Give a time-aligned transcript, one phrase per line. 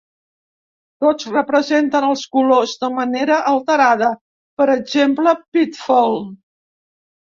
[1.05, 4.13] Tots representen els colors de manera alterada;
[4.59, 6.23] per exemple, Pitfall!